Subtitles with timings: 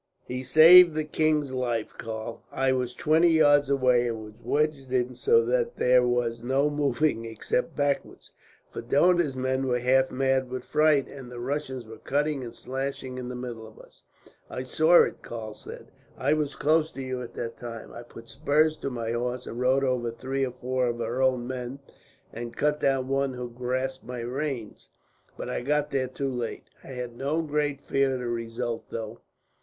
[0.25, 2.41] "He saved the king's life, Karl.
[2.51, 7.23] I was twenty yards away, and was wedged in so that there was no moving,
[7.25, 8.31] except backwards;
[8.71, 13.19] for Dohna's men were half mad with fright, and the Russians were cutting and slashing
[13.19, 14.01] in the middle of us."
[14.49, 15.91] "I saw it," Karl said.
[16.17, 17.93] "I was close to you at the time.
[17.93, 21.45] I put spurs to my horse and rode over three or four of our own
[21.45, 21.77] men,
[22.33, 24.89] and cut down one who grasped my reins;
[25.37, 26.63] but I got there too late.
[26.83, 29.19] I had no great fear of the result, though.